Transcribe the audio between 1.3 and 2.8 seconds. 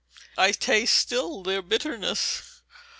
their bitterness!